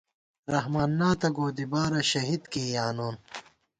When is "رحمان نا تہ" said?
0.53-1.27